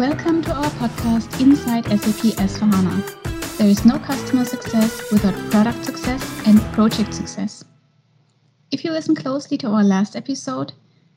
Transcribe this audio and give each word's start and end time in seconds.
Welcome 0.00 0.42
to 0.42 0.52
our 0.52 0.70
podcast 0.70 1.40
Inside 1.40 1.84
SAP 1.84 2.34
S4HANA. 2.36 3.56
There 3.58 3.68
is 3.68 3.84
no 3.84 3.96
customer 4.00 4.44
success 4.44 5.12
without 5.12 5.36
product 5.52 5.84
success 5.84 6.42
and 6.48 6.60
project 6.72 7.14
success. 7.14 7.64
If 8.72 8.84
you 8.84 8.90
listen 8.90 9.14
closely 9.14 9.56
to 9.58 9.68
our 9.68 9.84
last 9.84 10.16
episode, 10.16 10.72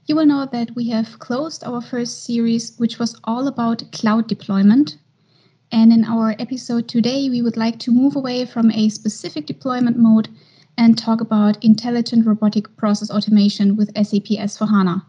you 0.05 0.15
will 0.15 0.28
know 0.28 0.47
that 0.51 0.76
we 0.76 0.90
have 0.90 1.17
closed 1.17 1.63
our 1.63 1.81
first 1.81 2.24
series, 2.24 2.78
which 2.78 2.99
was 2.99 3.19
all 3.24 3.47
about 3.47 3.92
cloud 3.94 4.28
deployment. 4.28 4.97
And 5.71 5.91
in 5.91 6.05
our 6.05 6.35
episode 6.37 6.87
today, 6.87 7.29
we 7.29 7.41
would 7.41 7.57
like 7.57 7.79
to 7.79 7.91
move 7.91 8.15
away 8.15 8.46
from 8.46 8.69
a 8.69 8.89
specific 8.89 9.47
deployment 9.47 9.97
mode 9.97 10.29
and 10.78 10.96
talk 10.96 11.19
about 11.19 11.63
intelligent 11.63 12.28
robotic 12.28 12.78
process 12.78 13.09
automation 13.09 13.75
with 13.75 13.96
SAP 13.96 14.37
S4HANA, 14.37 15.03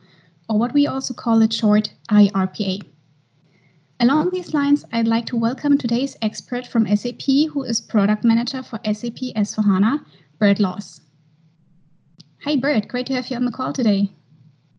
or 0.49 0.59
what 0.59 0.73
we 0.73 0.87
also 0.87 1.13
call 1.13 1.43
it 1.43 1.53
short 1.53 1.93
IRPA. 2.11 2.83
Along 4.01 4.31
these 4.31 4.55
lines, 4.55 4.85
I'd 4.93 5.09
like 5.09 5.27
to 5.27 5.37
welcome 5.37 5.77
today's 5.77 6.17
expert 6.23 6.69
from 6.69 6.87
SAP, 6.87 7.51
who 7.51 7.65
is 7.65 7.81
product 7.81 8.23
manager 8.23 8.63
for 8.63 8.79
SAP 8.85 9.35
S4HANA, 9.35 10.05
Bert 10.39 10.61
Laws. 10.61 11.01
Hi, 12.45 12.55
Bert. 12.55 12.87
Great 12.87 13.07
to 13.07 13.15
have 13.15 13.27
you 13.27 13.35
on 13.35 13.45
the 13.45 13.51
call 13.51 13.73
today. 13.73 14.13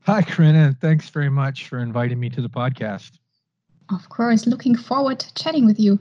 Hi, 0.06 0.22
Corinna. 0.22 0.74
Thanks 0.80 1.10
very 1.10 1.30
much 1.30 1.68
for 1.68 1.80
inviting 1.80 2.18
me 2.18 2.30
to 2.30 2.42
the 2.42 2.48
podcast. 2.48 3.20
Of 3.92 4.08
course, 4.08 4.48
looking 4.48 4.78
forward 4.78 5.20
to 5.20 5.34
chatting 5.34 5.66
with 5.66 5.82
you. 5.82 6.00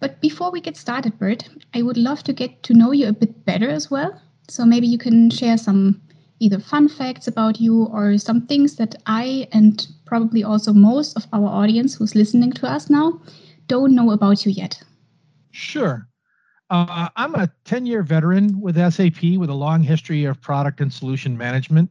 But 0.00 0.22
before 0.22 0.50
we 0.50 0.62
get 0.62 0.78
started, 0.78 1.18
Bert, 1.18 1.46
I 1.74 1.82
would 1.82 1.98
love 1.98 2.22
to 2.22 2.32
get 2.32 2.62
to 2.62 2.72
know 2.72 2.92
you 2.92 3.08
a 3.08 3.12
bit 3.12 3.44
better 3.44 3.68
as 3.68 3.90
well. 3.90 4.18
So 4.48 4.64
maybe 4.64 4.86
you 4.86 4.96
can 4.96 5.28
share 5.28 5.58
some 5.58 6.00
either 6.40 6.58
fun 6.58 6.88
facts 6.88 7.28
about 7.28 7.60
you 7.60 7.84
or 7.84 8.16
some 8.16 8.46
things 8.46 8.76
that 8.76 8.94
I 9.04 9.46
and 9.52 9.86
probably 10.14 10.44
also 10.44 10.72
most 10.72 11.16
of 11.16 11.26
our 11.32 11.48
audience 11.48 11.96
who's 11.96 12.14
listening 12.14 12.52
to 12.52 12.68
us 12.68 12.88
now 12.88 13.20
don't 13.66 13.92
know 13.96 14.12
about 14.12 14.46
you 14.46 14.52
yet. 14.52 14.80
Sure. 15.50 16.08
Uh, 16.70 17.08
I'm 17.16 17.34
a 17.34 17.50
10 17.64 17.84
year 17.84 18.04
veteran 18.04 18.60
with 18.60 18.76
SAP 18.76 19.24
with 19.38 19.50
a 19.50 19.54
long 19.66 19.82
history 19.82 20.24
of 20.24 20.40
product 20.40 20.80
and 20.80 20.92
solution 20.92 21.36
management. 21.36 21.90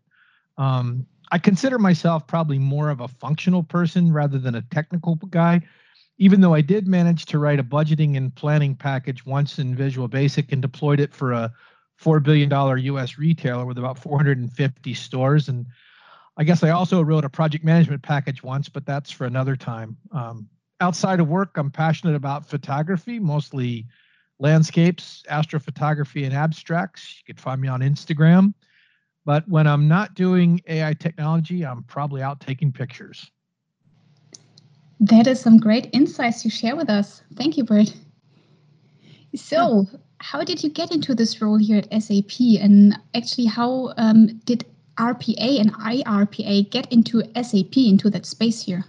Um, 0.58 1.06
I 1.34 1.38
consider 1.38 1.78
myself 1.78 2.26
probably 2.26 2.58
more 2.58 2.90
of 2.90 3.02
a 3.02 3.10
functional 3.10 3.62
person 3.62 4.14
rather 4.14 4.38
than 4.38 4.56
a 4.56 4.62
technical 4.72 5.16
guy, 5.30 5.60
even 6.18 6.40
though 6.40 6.54
I 6.54 6.62
did 6.62 6.88
manage 6.88 7.26
to 7.26 7.40
write 7.40 7.60
a 7.60 7.64
budgeting 7.78 8.16
and 8.16 8.34
planning 8.34 8.74
package 8.74 9.26
once 9.26 9.60
in 9.60 9.76
Visual 9.76 10.08
Basic 10.08 10.54
and 10.54 10.62
deployed 10.62 11.02
it 11.02 11.14
for 11.14 11.34
a 11.34 11.52
$4 12.02 12.24
billion 12.24 12.50
US 12.96 13.18
retailer 13.18 13.66
with 13.66 13.78
about 13.78 14.00
450 14.00 14.94
stores. 14.94 15.50
And 15.50 15.66
I 16.38 16.44
guess 16.44 16.64
I 16.64 16.72
also 16.72 17.02
wrote 17.02 17.26
a 17.26 17.30
project 17.30 17.64
management 17.64 18.02
package 18.02 18.42
once, 18.42 18.68
but 18.70 18.86
that's 18.86 19.12
for 19.12 19.26
another 19.26 19.56
time. 19.56 19.98
Um, 20.12 20.50
outside 20.82 21.20
of 21.20 21.28
work, 21.28 21.52
I'm 21.58 21.70
passionate 21.70 22.16
about 22.16 22.46
photography, 22.46 23.20
mostly 23.20 23.86
landscapes, 24.40 25.24
astrophotography, 25.30 26.26
and 26.26 26.34
abstracts. 26.34 27.18
You 27.20 27.34
can 27.34 27.42
find 27.42 27.62
me 27.62 27.68
on 27.68 27.82
Instagram. 27.82 28.54
But 29.26 29.48
when 29.48 29.68
I'm 29.68 29.88
not 29.88 30.16
doing 30.16 30.60
AI 30.68 30.94
technology, 30.94 31.66
I'm 31.66 31.84
probably 31.84 32.22
out 32.22 32.40
taking 32.42 32.72
pictures. 32.72 33.32
That 35.00 35.28
is 35.28 35.40
some 35.40 35.58
great 35.58 35.90
insights 35.94 36.44
you 36.44 36.52
share 36.52 36.76
with 36.76 36.90
us. 36.90 37.22
Thank 37.36 37.58
you, 37.58 37.64
Bert. 37.64 37.94
So, 39.36 39.88
how 40.20 40.44
did 40.44 40.64
you 40.64 40.70
get 40.70 40.92
into 40.92 41.16
this 41.16 41.42
role 41.42 41.58
here 41.58 41.78
at 41.78 42.04
SAP? 42.04 42.40
And 42.62 42.98
actually, 43.16 43.46
how 43.46 43.94
um, 43.98 44.40
did 44.46 44.66
RPA 44.98 45.60
and 45.60 45.74
IRPA 45.74 46.70
get 46.70 46.92
into 46.92 47.24
SAP, 47.42 47.78
into 47.78 48.10
that 48.10 48.26
space 48.26 48.64
here? 48.64 48.86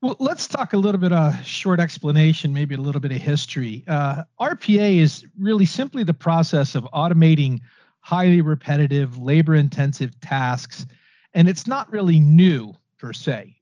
Well, 0.00 0.16
let's 0.18 0.48
talk 0.48 0.72
a 0.72 0.76
little 0.78 1.00
bit 1.00 1.12
of 1.12 1.34
uh, 1.34 1.42
short 1.42 1.78
explanation, 1.78 2.52
maybe 2.52 2.74
a 2.74 2.80
little 2.80 3.00
bit 3.00 3.12
of 3.12 3.18
history. 3.18 3.84
Uh, 3.86 4.24
RPA 4.40 4.96
is 4.98 5.24
really 5.38 5.64
simply 5.64 6.02
the 6.02 6.12
process 6.12 6.74
of 6.74 6.84
automating 6.92 7.60
highly 8.00 8.40
repetitive, 8.40 9.18
labor 9.18 9.54
intensive 9.54 10.18
tasks. 10.20 10.86
And 11.34 11.48
it's 11.48 11.68
not 11.68 11.90
really 11.92 12.18
new 12.18 12.74
per 12.98 13.12
se. 13.12 13.56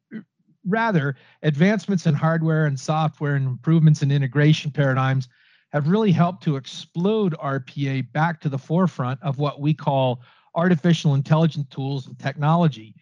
Rather, 0.66 1.14
advancements 1.42 2.06
in 2.06 2.14
hardware 2.14 2.64
and 2.64 2.80
software 2.80 3.34
and 3.34 3.46
improvements 3.46 4.02
in 4.02 4.10
integration 4.10 4.70
paradigms 4.70 5.28
have 5.72 5.88
really 5.88 6.10
helped 6.10 6.42
to 6.44 6.56
explode 6.56 7.34
RPA 7.34 8.10
back 8.12 8.40
to 8.40 8.48
the 8.48 8.58
forefront 8.58 9.22
of 9.22 9.38
what 9.38 9.60
we 9.60 9.74
call 9.74 10.20
artificial 10.54 11.14
intelligence 11.14 11.66
tools 11.70 12.06
and 12.06 12.18
technology. 12.18 12.94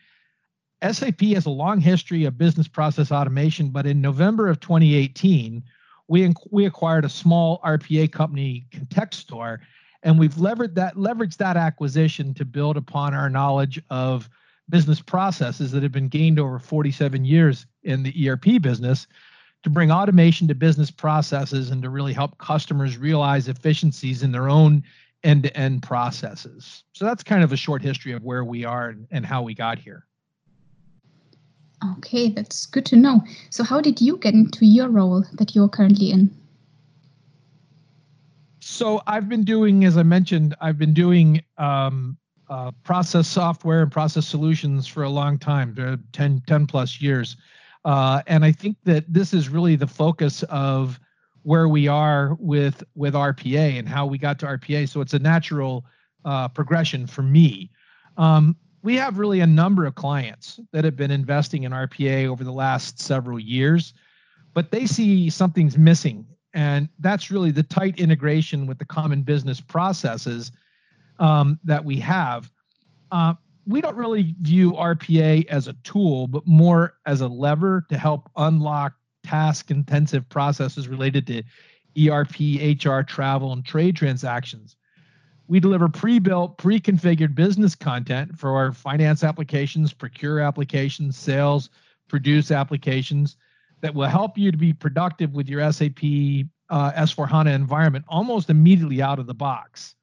SAP 0.90 1.20
has 1.20 1.46
a 1.46 1.50
long 1.50 1.80
history 1.80 2.24
of 2.24 2.38
business 2.38 2.68
process 2.68 3.10
automation, 3.10 3.70
but 3.70 3.86
in 3.86 4.00
November 4.00 4.48
of 4.48 4.60
2018, 4.60 5.62
we, 6.06 6.32
we 6.50 6.66
acquired 6.66 7.04
a 7.04 7.08
small 7.08 7.60
RPA 7.64 8.12
company, 8.12 8.66
Contextor, 8.72 9.58
and 10.02 10.18
we've 10.18 10.34
leveraged 10.34 10.74
that 10.74 10.94
leveraged 10.94 11.38
that 11.38 11.56
acquisition 11.56 12.32
to 12.34 12.44
build 12.44 12.76
upon 12.76 13.14
our 13.14 13.28
knowledge 13.28 13.82
of 13.90 14.28
business 14.70 15.00
processes 15.00 15.72
that 15.72 15.82
have 15.82 15.92
been 15.92 16.08
gained 16.08 16.38
over 16.38 16.58
47 16.58 17.24
years 17.24 17.66
in 17.82 18.02
the 18.02 18.28
ERP 18.28 18.62
business 18.62 19.06
to 19.62 19.70
bring 19.70 19.90
automation 19.90 20.46
to 20.48 20.54
business 20.54 20.90
processes 20.90 21.70
and 21.70 21.82
to 21.82 21.90
really 21.90 22.12
help 22.12 22.38
customers 22.38 22.96
realize 22.96 23.48
efficiencies 23.48 24.22
in 24.22 24.30
their 24.30 24.48
own 24.48 24.84
end-to-end 25.24 25.82
processes. 25.82 26.84
So 26.92 27.04
that's 27.04 27.22
kind 27.22 27.42
of 27.42 27.52
a 27.52 27.56
short 27.56 27.82
history 27.82 28.12
of 28.12 28.22
where 28.22 28.44
we 28.44 28.64
are 28.64 28.90
and, 28.90 29.06
and 29.10 29.26
how 29.26 29.42
we 29.42 29.54
got 29.54 29.78
here. 29.78 30.06
Okay, 31.98 32.30
that's 32.30 32.66
good 32.66 32.86
to 32.86 32.96
know. 32.96 33.22
So 33.50 33.62
how 33.62 33.80
did 33.80 34.00
you 34.00 34.16
get 34.18 34.34
into 34.34 34.66
your 34.66 34.88
role 34.88 35.24
that 35.34 35.54
you're 35.54 35.68
currently 35.68 36.10
in? 36.10 36.34
So 38.60 39.02
I've 39.06 39.28
been 39.28 39.44
doing, 39.44 39.84
as 39.84 39.96
I 39.96 40.02
mentioned, 40.02 40.54
I've 40.60 40.78
been 40.78 40.92
doing 40.92 41.42
um, 41.56 42.16
uh, 42.50 42.72
process 42.82 43.28
software 43.28 43.82
and 43.82 43.92
process 43.92 44.26
solutions 44.26 44.86
for 44.86 45.04
a 45.04 45.08
long 45.08 45.38
time, 45.38 45.74
10, 46.12 46.42
10 46.46 46.66
plus 46.66 47.00
years. 47.00 47.36
Uh, 47.84 48.22
and 48.26 48.44
I 48.44 48.52
think 48.52 48.76
that 48.84 49.04
this 49.12 49.32
is 49.32 49.48
really 49.48 49.76
the 49.76 49.86
focus 49.86 50.42
of 50.44 50.98
where 51.48 51.66
we 51.66 51.88
are 51.88 52.36
with 52.40 52.84
with 52.94 53.14
RPA 53.14 53.78
and 53.78 53.88
how 53.88 54.04
we 54.04 54.18
got 54.18 54.38
to 54.38 54.44
RPA. 54.44 54.86
So 54.86 55.00
it's 55.00 55.14
a 55.14 55.18
natural 55.18 55.86
uh, 56.26 56.48
progression 56.48 57.06
for 57.06 57.22
me. 57.22 57.70
Um, 58.18 58.54
we 58.82 58.96
have 58.96 59.18
really 59.18 59.40
a 59.40 59.46
number 59.46 59.86
of 59.86 59.94
clients 59.94 60.60
that 60.72 60.84
have 60.84 60.94
been 60.94 61.10
investing 61.10 61.62
in 61.62 61.72
RPA 61.72 62.26
over 62.26 62.44
the 62.44 62.52
last 62.52 63.00
several 63.00 63.40
years, 63.40 63.94
but 64.52 64.70
they 64.70 64.84
see 64.84 65.30
something's 65.30 65.78
missing, 65.78 66.26
and 66.52 66.86
that's 66.98 67.30
really 67.30 67.50
the 67.50 67.62
tight 67.62 67.98
integration 67.98 68.66
with 68.66 68.78
the 68.78 68.84
common 68.84 69.22
business 69.22 69.58
processes 69.58 70.52
um, 71.18 71.58
that 71.64 71.82
we 71.82 71.98
have. 71.98 72.52
Uh, 73.10 73.32
we 73.66 73.80
don't 73.80 73.96
really 73.96 74.34
view 74.42 74.72
RPA 74.72 75.46
as 75.46 75.66
a 75.66 75.72
tool, 75.82 76.26
but 76.26 76.46
more 76.46 76.98
as 77.06 77.22
a 77.22 77.28
lever 77.28 77.86
to 77.88 77.96
help 77.96 78.30
unlock 78.36 78.97
task 79.28 79.70
intensive 79.70 80.28
processes 80.28 80.88
related 80.88 81.26
to 81.26 81.42
ERP, 81.98 82.84
HR, 82.84 83.02
travel, 83.02 83.52
and 83.52 83.64
trade 83.64 83.96
transactions. 83.96 84.76
We 85.48 85.60
deliver 85.60 85.88
pre 85.88 86.18
built, 86.18 86.58
pre 86.58 86.80
configured 86.80 87.34
business 87.34 87.74
content 87.74 88.38
for 88.38 88.56
our 88.56 88.72
finance 88.72 89.24
applications, 89.24 89.92
procure 89.92 90.40
applications, 90.40 91.16
sales, 91.16 91.70
produce 92.08 92.50
applications 92.50 93.36
that 93.80 93.94
will 93.94 94.08
help 94.08 94.36
you 94.36 94.50
to 94.50 94.58
be 94.58 94.72
productive 94.72 95.32
with 95.34 95.48
your 95.48 95.60
SAP 95.72 95.98
uh, 96.70 96.92
S4 96.92 97.28
HANA 97.28 97.50
environment 97.50 98.04
almost 98.08 98.50
immediately 98.50 99.00
out 99.00 99.18
of 99.18 99.26
the 99.26 99.34
box. 99.34 99.94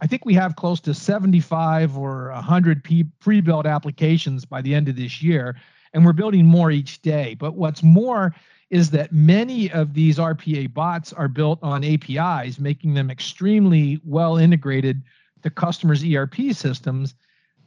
I 0.00 0.06
think 0.06 0.24
we 0.24 0.34
have 0.34 0.56
close 0.56 0.80
to 0.80 0.92
75 0.92 1.96
or 1.96 2.30
100 2.32 2.84
pre 3.18 3.40
built 3.40 3.66
applications 3.66 4.44
by 4.44 4.60
the 4.60 4.74
end 4.74 4.88
of 4.88 4.96
this 4.96 5.22
year, 5.22 5.56
and 5.94 6.04
we're 6.04 6.12
building 6.12 6.44
more 6.44 6.70
each 6.70 7.00
day. 7.00 7.34
But 7.34 7.54
what's 7.54 7.82
more 7.82 8.34
is 8.70 8.90
that 8.90 9.12
many 9.12 9.70
of 9.70 9.94
these 9.94 10.18
RPA 10.18 10.72
bots 10.72 11.12
are 11.12 11.28
built 11.28 11.58
on 11.62 11.84
APIs, 11.84 12.58
making 12.58 12.94
them 12.94 13.10
extremely 13.10 14.00
well 14.04 14.36
integrated 14.36 15.02
to 15.42 15.50
customers' 15.50 16.04
ERP 16.04 16.52
systems, 16.52 17.14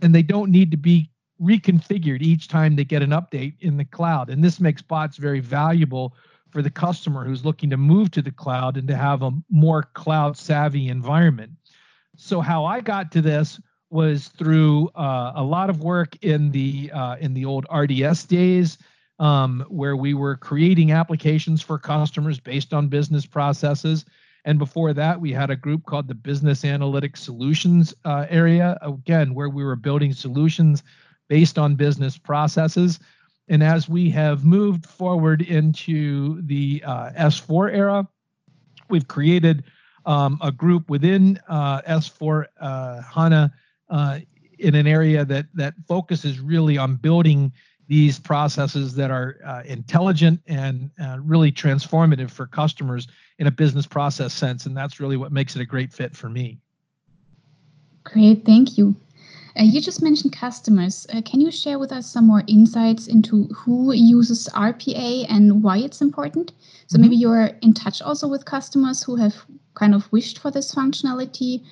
and 0.02 0.14
they 0.14 0.24
don't 0.24 0.52
need 0.52 0.72
to 0.72 0.78
be 0.78 1.10
reconfigured 1.42 2.22
each 2.22 2.50
time 2.50 2.76
they 2.76 2.84
get 2.84 3.02
an 3.02 3.12
update 3.12 3.54
in 3.62 3.78
the 3.78 3.86
cloud. 3.86 4.30
And 4.30 4.44
this 4.44 4.60
makes 4.60 4.82
bots 4.82 5.18
very 5.18 5.40
valuable 5.40 6.16
for 6.50 6.62
the 6.62 6.70
customer 6.70 7.24
who's 7.24 7.46
looking 7.46 7.70
to 7.70 7.78
move 7.78 8.12
to 8.12 8.22
the 8.22 8.32
cloud 8.32 8.76
and 8.76 8.88
to 8.88 8.96
have 8.96 9.22
a 9.22 9.32
more 9.50 9.84
cloud 9.94 10.36
savvy 10.36 10.90
environment. 10.90 11.52
So 12.18 12.42
how 12.42 12.66
I 12.66 12.82
got 12.82 13.12
to 13.14 13.22
this 13.22 13.62
was 13.90 14.28
through 14.30 14.90
uh, 14.96 15.32
a 15.36 15.44
lot 15.44 15.70
of 15.70 15.82
work 15.82 16.18
in 16.24 16.52
the 16.52 16.92
uh, 16.92 17.16
in 17.20 17.34
the 17.34 17.46
old 17.46 17.66
RDS 17.74 18.26
days, 18.26 18.78
um, 19.20 19.66
where 19.70 19.96
we 19.96 20.14
were 20.14 20.36
creating 20.36 20.92
applications 20.92 21.62
for 21.62 21.78
customers 21.78 22.40
based 22.40 22.74
on 22.74 22.88
business 22.88 23.26
processes. 23.26 24.06
And 24.46 24.58
before 24.58 24.94
that, 24.94 25.20
we 25.20 25.34
had 25.34 25.50
a 25.50 25.56
group 25.56 25.86
called 25.86 26.08
the 26.08 26.16
Business 26.16 26.62
Analytics 26.62 27.18
Solutions 27.18 27.94
uh, 28.06 28.26
area, 28.30 28.78
again, 28.82 29.34
where 29.34 29.50
we 29.50 29.64
were 29.64 29.76
building 29.76 30.14
solutions 30.14 30.84
based 31.28 31.60
on 31.60 31.76
business 31.76 32.18
processes. 32.18 33.00
And 33.50 33.62
as 33.62 33.90
we 33.90 34.10
have 34.12 34.46
moved 34.46 34.86
forward 34.86 35.42
into 35.42 36.42
the 36.44 36.82
uh, 36.86 37.12
S4 37.12 37.74
era, 37.74 38.08
we've 38.90 39.08
created 39.08 39.66
um, 40.06 40.40
a 40.42 40.52
group 40.52 40.90
within 40.90 41.40
uh, 41.48 41.82
S4 41.82 42.46
uh, 42.60 43.02
HANA 43.02 43.52
uh, 43.90 44.20
in 44.60 44.76
an 44.76 44.88
area 44.88 45.26
that 45.26 45.46
that 45.54 45.74
focuses 45.88 46.40
really 46.40 46.78
on 46.78 46.96
building 46.96 47.52
these 47.90 48.20
processes 48.20 48.94
that 48.94 49.10
are 49.10 49.38
uh, 49.44 49.64
intelligent 49.66 50.40
and 50.46 50.92
uh, 51.02 51.18
really 51.22 51.52
transformative 51.52 52.30
for 52.30 52.46
customers 52.46 53.08
in 53.40 53.48
a 53.48 53.52
business 53.52 53.88
process 53.88 54.32
sense. 54.32 54.68
And 54.68 54.78
that's 54.78 55.00
really 55.00 55.18
what 55.18 55.32
makes 55.32 55.56
it 55.56 55.62
a 55.62 55.66
great 55.66 55.92
fit 55.92 56.16
for 56.16 56.30
me. 56.30 56.60
Great, 58.04 58.46
thank 58.46 58.78
you. 58.78 58.96
Uh, 59.60 59.64
you 59.64 59.82
just 59.82 60.04
mentioned 60.04 60.32
customers. 60.32 61.08
Uh, 61.12 61.22
can 61.24 61.42
you 61.42 61.50
share 61.50 61.80
with 61.80 61.92
us 61.92 62.06
some 62.06 62.28
more 62.28 62.44
insights 62.48 63.08
into 63.08 63.46
who 63.46 63.92
uses 63.92 64.48
RPA 64.54 65.26
and 65.28 65.64
why 65.64 65.80
it's 65.80 66.00
important? 66.00 66.54
So 66.86 66.94
mm-hmm. 66.94 67.02
maybe 67.02 67.16
you're 67.16 67.50
in 67.64 67.74
touch 67.74 68.04
also 68.04 68.28
with 68.28 68.46
customers 68.46 69.02
who 69.02 69.16
have 69.16 69.36
kind 69.74 69.96
of 69.96 70.12
wished 70.12 70.38
for 70.38 70.52
this 70.52 70.76
functionality, 70.76 71.66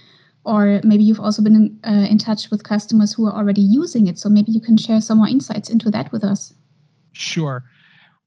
or 0.48 0.80
maybe 0.86 1.04
you've 1.04 1.20
also 1.20 1.42
been 1.44 1.56
in, 1.56 1.80
uh, 1.84 2.08
in 2.08 2.18
touch 2.18 2.50
with 2.50 2.64
customers 2.64 3.14
who 3.14 3.28
are 3.28 3.34
already 3.34 3.62
using 3.62 4.08
it. 4.08 4.18
So 4.18 4.30
maybe 4.30 4.54
you 4.54 4.62
can 4.62 4.78
share 4.78 5.02
some 5.02 5.18
more 5.18 5.28
insights 5.28 5.70
into 5.70 5.92
that 5.92 6.10
with 6.14 6.24
us. 6.24 6.54
Sure. 7.12 7.66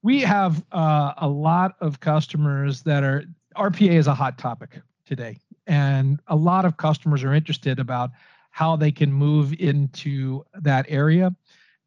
We 0.03 0.21
have 0.21 0.63
uh, 0.71 1.13
a 1.17 1.27
lot 1.27 1.75
of 1.81 1.99
customers 1.99 2.83
that 2.83 3.03
are 3.03 3.23
RPA 3.57 3.93
is 3.93 4.05
a 4.05 4.13
hot 4.13 4.37
topic 4.37 4.79
today, 5.05 5.39
and 5.65 6.19
a 6.27 6.35
lot 6.35 6.63
of 6.63 6.77
customers 6.77 7.23
are 7.23 7.33
interested 7.33 7.79
about 7.79 8.11
how 8.51 8.75
they 8.75 8.91
can 8.91 9.11
move 9.11 9.53
into 9.59 10.43
that 10.61 10.85
area. 10.89 11.35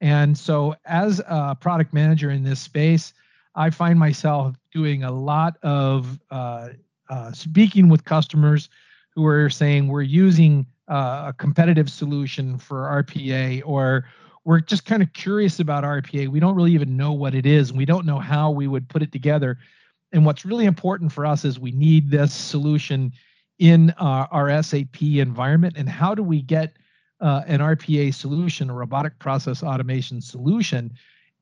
And 0.00 0.36
so, 0.36 0.74
as 0.84 1.20
a 1.26 1.56
product 1.58 1.92
manager 1.94 2.30
in 2.30 2.42
this 2.42 2.60
space, 2.60 3.14
I 3.54 3.70
find 3.70 3.98
myself 3.98 4.56
doing 4.72 5.04
a 5.04 5.10
lot 5.12 5.56
of 5.62 6.20
uh, 6.30 6.70
uh, 7.08 7.32
speaking 7.32 7.88
with 7.88 8.04
customers 8.04 8.68
who 9.14 9.26
are 9.26 9.50
saying 9.50 9.88
we're 9.88 10.02
using 10.02 10.66
uh, 10.88 11.26
a 11.28 11.34
competitive 11.36 11.90
solution 11.90 12.58
for 12.58 13.04
RPA 13.04 13.62
or 13.64 14.06
we're 14.44 14.60
just 14.60 14.84
kind 14.84 15.02
of 15.02 15.12
curious 15.14 15.58
about 15.58 15.84
RPA. 15.84 16.28
We 16.28 16.40
don't 16.40 16.54
really 16.54 16.72
even 16.72 16.96
know 16.96 17.12
what 17.12 17.34
it 17.34 17.46
is. 17.46 17.72
We 17.72 17.86
don't 17.86 18.04
know 18.04 18.18
how 18.18 18.50
we 18.50 18.66
would 18.66 18.88
put 18.88 19.02
it 19.02 19.10
together. 19.10 19.58
And 20.12 20.26
what's 20.26 20.44
really 20.44 20.66
important 20.66 21.12
for 21.12 21.24
us 21.24 21.44
is 21.44 21.58
we 21.58 21.72
need 21.72 22.10
this 22.10 22.32
solution 22.32 23.12
in 23.58 23.90
uh, 23.98 24.26
our 24.30 24.62
SAP 24.62 25.02
environment. 25.02 25.76
And 25.76 25.88
how 25.88 26.14
do 26.14 26.22
we 26.22 26.42
get 26.42 26.76
uh, 27.20 27.42
an 27.46 27.60
RPA 27.60 28.12
solution, 28.12 28.68
a 28.68 28.74
robotic 28.74 29.18
process 29.18 29.62
automation 29.62 30.20
solution, 30.20 30.92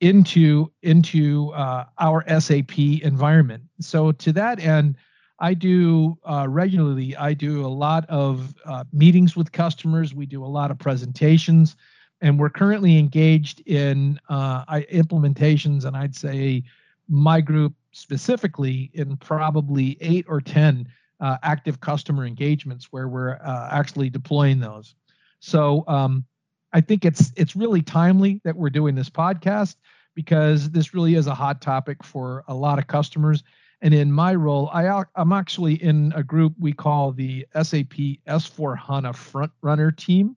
into 0.00 0.70
into 0.82 1.50
uh, 1.52 1.84
our 1.98 2.24
SAP 2.40 2.78
environment? 2.78 3.64
So 3.80 4.12
to 4.12 4.32
that 4.32 4.60
end, 4.60 4.96
I 5.42 5.54
do 5.54 6.16
uh, 6.24 6.46
regularly. 6.48 7.16
I 7.16 7.34
do 7.34 7.66
a 7.66 7.68
lot 7.68 8.08
of 8.08 8.54
uh, 8.64 8.84
meetings 8.92 9.36
with 9.36 9.50
customers. 9.50 10.14
We 10.14 10.24
do 10.24 10.44
a 10.44 10.46
lot 10.46 10.70
of 10.70 10.78
presentations, 10.78 11.74
and 12.20 12.38
we're 12.38 12.48
currently 12.48 12.96
engaged 12.96 13.60
in 13.66 14.20
uh, 14.28 14.64
implementations. 14.92 15.84
And 15.84 15.96
I'd 15.96 16.14
say 16.14 16.62
my 17.08 17.40
group 17.40 17.74
specifically 17.90 18.92
in 18.94 19.16
probably 19.16 19.98
eight 20.00 20.24
or 20.28 20.40
ten 20.40 20.86
uh, 21.18 21.38
active 21.42 21.80
customer 21.80 22.24
engagements 22.24 22.92
where 22.92 23.08
we're 23.08 23.34
uh, 23.44 23.68
actually 23.72 24.10
deploying 24.10 24.60
those. 24.60 24.94
So 25.40 25.82
um, 25.88 26.24
I 26.72 26.80
think 26.80 27.04
it's 27.04 27.32
it's 27.36 27.56
really 27.56 27.82
timely 27.82 28.40
that 28.44 28.56
we're 28.56 28.70
doing 28.70 28.94
this 28.94 29.10
podcast 29.10 29.74
because 30.14 30.70
this 30.70 30.94
really 30.94 31.16
is 31.16 31.26
a 31.26 31.34
hot 31.34 31.60
topic 31.60 32.04
for 32.04 32.44
a 32.46 32.54
lot 32.54 32.78
of 32.78 32.86
customers 32.86 33.42
and 33.82 33.93
in 33.93 34.12
my 34.12 34.34
role, 34.34 34.70
I, 34.73 35.02
I'm 35.17 35.32
actually 35.32 35.75
in 35.75 36.12
a 36.14 36.23
group 36.23 36.55
we 36.58 36.73
call 36.73 37.11
the 37.11 37.44
SAP 37.52 38.20
S4 38.29 38.79
HANA 38.79 39.12
Front 39.12 39.50
Runner 39.61 39.90
team. 39.90 40.37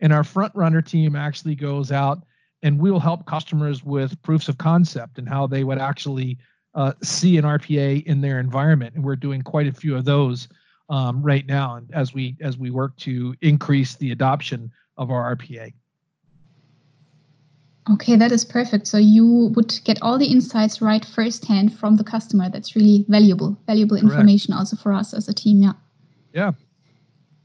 And 0.00 0.12
our 0.12 0.24
Front 0.24 0.54
Runner 0.56 0.82
team 0.82 1.14
actually 1.14 1.54
goes 1.54 1.92
out 1.92 2.24
and 2.62 2.80
we'll 2.80 2.98
help 2.98 3.26
customers 3.26 3.84
with 3.84 4.20
proofs 4.22 4.48
of 4.48 4.58
concept 4.58 5.18
and 5.18 5.28
how 5.28 5.46
they 5.46 5.62
would 5.62 5.78
actually 5.78 6.36
uh, 6.74 6.92
see 7.00 7.38
an 7.38 7.44
RPA 7.44 8.04
in 8.06 8.20
their 8.20 8.40
environment. 8.40 8.96
And 8.96 9.04
we're 9.04 9.16
doing 9.16 9.42
quite 9.42 9.68
a 9.68 9.72
few 9.72 9.96
of 9.96 10.04
those 10.04 10.48
um, 10.88 11.22
right 11.22 11.46
now 11.46 11.80
as 11.92 12.12
we 12.12 12.36
as 12.40 12.58
we 12.58 12.70
work 12.72 12.96
to 12.98 13.36
increase 13.40 13.94
the 13.94 14.10
adoption 14.10 14.72
of 14.96 15.12
our 15.12 15.36
RPA. 15.36 15.72
Okay, 17.92 18.16
that 18.16 18.30
is 18.30 18.44
perfect. 18.44 18.86
So 18.86 18.98
you 18.98 19.52
would 19.56 19.80
get 19.84 20.00
all 20.02 20.18
the 20.18 20.26
insights 20.26 20.80
right 20.80 21.04
firsthand 21.04 21.76
from 21.76 21.96
the 21.96 22.04
customer. 22.04 22.48
That's 22.48 22.76
really 22.76 23.04
valuable, 23.08 23.58
valuable 23.66 23.96
Correct. 23.96 24.12
information 24.12 24.54
also 24.54 24.76
for 24.76 24.92
us 24.92 25.12
as 25.12 25.28
a 25.28 25.32
team. 25.32 25.62
Yeah. 25.62 25.72
Yeah. 26.32 26.52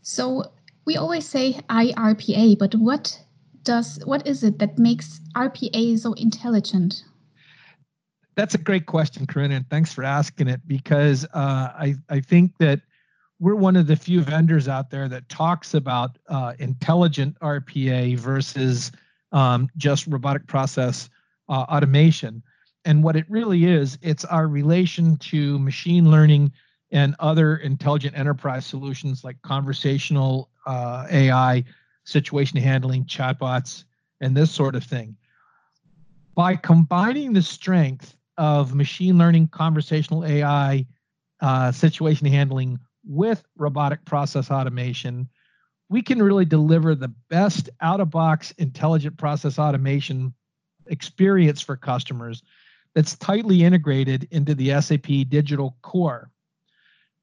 So 0.02 0.52
we 0.86 0.98
always 0.98 1.26
say 1.26 1.60
IRPA, 1.70 2.60
but 2.60 2.76
what 2.76 3.20
does 3.64 4.00
what 4.06 4.28
is 4.28 4.44
it 4.44 4.60
that 4.60 4.78
makes 4.78 5.20
RPA 5.36 5.98
so 5.98 6.14
intelligent? 6.14 7.04
That's 8.36 8.54
a 8.54 8.60
great 8.60 8.86
question, 8.86 9.26
Corinne, 9.26 9.52
and 9.52 9.68
thanks 9.70 9.94
for 9.94 10.04
asking 10.04 10.48
it 10.48 10.62
because 10.68 11.26
uh, 11.34 11.72
I 11.74 11.96
I 12.10 12.20
think 12.20 12.52
that 12.60 12.82
we're 13.40 13.56
one 13.56 13.76
of 13.76 13.88
the 13.88 13.96
few 13.96 14.22
vendors 14.22 14.68
out 14.68 14.92
there 14.92 15.10
that 15.10 15.28
talks 15.28 15.74
about 15.74 16.18
uh, 16.30 16.54
intelligent 16.60 17.38
RPA 17.40 18.18
versus 18.20 18.92
um, 19.32 19.70
just 19.78 20.08
robotic 20.08 20.48
process 20.48 21.10
uh, 21.50 21.66
automation. 21.70 22.42
And 22.86 23.04
what 23.04 23.16
it 23.16 23.26
really 23.30 23.66
is, 23.66 23.98
it's 24.02 24.26
our 24.26 24.48
relation 24.48 25.18
to 25.18 25.58
machine 25.60 26.12
learning 26.12 26.52
and 26.92 27.16
other 27.20 27.58
intelligent 27.58 28.18
enterprise 28.18 28.66
solutions 28.66 29.24
like 29.24 29.42
conversational 29.42 30.50
uh, 30.68 31.08
AI, 31.10 31.64
situation 32.04 32.60
handling, 32.60 33.06
chatbots, 33.06 33.86
and 34.22 34.38
this 34.38 34.52
sort 34.52 34.76
of 34.76 34.84
thing. 34.84 35.16
By 36.36 36.56
combining 36.56 37.34
the 37.34 37.42
strength 37.42 38.16
of 38.38 38.76
machine 38.76 39.18
learning, 39.18 39.48
conversational 39.48 40.26
AI, 40.26 40.86
uh, 41.42 41.72
situation 41.72 42.28
handling 42.28 42.80
with 43.06 43.44
robotic 43.58 44.04
process 44.06 44.52
automation, 44.52 45.30
we 45.90 46.02
can 46.02 46.22
really 46.22 46.46
deliver 46.46 46.96
the 46.96 47.14
best 47.30 47.70
out 47.82 48.00
of 48.00 48.10
box 48.10 48.52
intelligent 48.58 49.18
process 49.18 49.60
automation 49.60 50.34
experience 50.88 51.62
for 51.62 51.76
customers 51.76 52.44
that's 52.94 53.16
tightly 53.18 53.64
integrated 53.64 54.28
into 54.32 54.56
the 54.56 54.80
SAP 54.82 55.08
digital 55.30 55.76
core. 55.82 56.32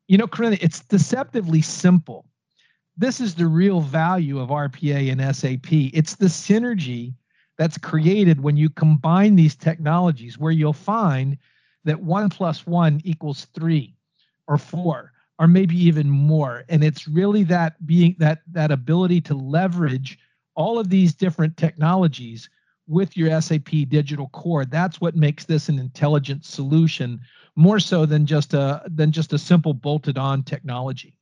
You 0.06 0.18
know, 0.18 0.26
Corinne, 0.26 0.58
it's 0.60 0.80
deceptively 0.80 1.62
simple. 1.62 2.26
This 2.96 3.20
is 3.20 3.34
the 3.34 3.46
real 3.46 3.80
value 3.80 4.38
of 4.38 4.50
RPA 4.50 5.10
and 5.10 5.34
SAP. 5.34 5.72
It's 5.94 6.16
the 6.16 6.26
synergy 6.26 7.14
that's 7.56 7.78
created 7.78 8.40
when 8.40 8.56
you 8.56 8.68
combine 8.68 9.34
these 9.34 9.54
technologies, 9.54 10.38
where 10.38 10.52
you'll 10.52 10.72
find 10.72 11.38
that 11.84 12.00
one 12.00 12.28
plus 12.28 12.66
one 12.66 13.00
equals 13.04 13.46
three 13.54 13.96
or 14.46 14.58
four 14.58 15.11
or 15.42 15.48
maybe 15.48 15.76
even 15.76 16.08
more. 16.08 16.62
And 16.68 16.84
it's 16.84 17.08
really 17.08 17.42
that 17.44 17.84
being 17.84 18.14
that 18.20 18.42
that 18.52 18.70
ability 18.70 19.20
to 19.22 19.34
leverage 19.34 20.16
all 20.54 20.78
of 20.78 20.88
these 20.88 21.14
different 21.14 21.56
technologies 21.56 22.48
with 22.86 23.16
your 23.16 23.40
SAP 23.40 23.70
digital 23.88 24.28
core. 24.28 24.64
That's 24.64 25.00
what 25.00 25.16
makes 25.16 25.44
this 25.44 25.68
an 25.68 25.80
intelligent 25.80 26.44
solution 26.44 27.20
more 27.56 27.80
so 27.80 28.06
than 28.06 28.24
just 28.24 28.54
a 28.54 28.82
than 28.86 29.10
just 29.10 29.32
a 29.32 29.38
simple 29.38 29.74
bolted 29.74 30.16
on 30.16 30.44
technology. 30.44 31.16